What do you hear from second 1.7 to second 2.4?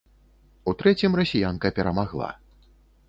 перамагла.